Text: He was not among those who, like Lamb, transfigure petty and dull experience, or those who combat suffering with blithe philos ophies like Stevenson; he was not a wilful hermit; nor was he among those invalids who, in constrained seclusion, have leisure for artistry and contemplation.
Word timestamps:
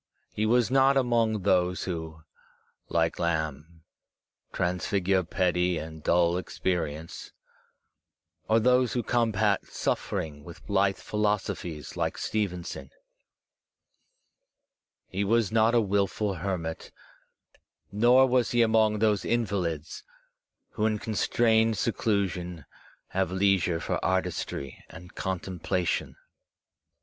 He 0.33 0.47
was 0.47 0.71
not 0.71 0.97
among 0.97 1.43
those 1.43 1.83
who, 1.83 2.23
like 2.89 3.19
Lamb, 3.19 3.83
transfigure 4.51 5.21
petty 5.23 5.77
and 5.77 6.01
dull 6.01 6.37
experience, 6.37 7.33
or 8.49 8.59
those 8.59 8.93
who 8.93 9.03
combat 9.03 9.67
suffering 9.67 10.43
with 10.43 10.65
blithe 10.65 10.97
philos 10.97 11.43
ophies 11.43 11.95
like 11.95 12.17
Stevenson; 12.17 12.89
he 15.07 15.23
was 15.23 15.51
not 15.51 15.75
a 15.75 15.79
wilful 15.81 16.33
hermit; 16.33 16.91
nor 17.91 18.25
was 18.25 18.49
he 18.49 18.63
among 18.63 18.97
those 18.97 19.23
invalids 19.23 20.03
who, 20.71 20.87
in 20.87 20.97
constrained 20.97 21.77
seclusion, 21.77 22.65
have 23.09 23.31
leisure 23.31 23.79
for 23.79 24.03
artistry 24.03 24.83
and 24.89 25.13
contemplation. 25.13 26.15